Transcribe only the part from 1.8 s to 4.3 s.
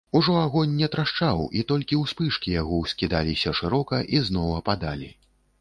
ўспышкі яго ўскідаліся шырока і